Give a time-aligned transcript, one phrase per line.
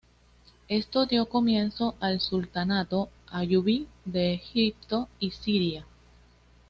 [0.67, 5.85] Esto dio comienzo al Sultanato ayubí de Egipto y Siria.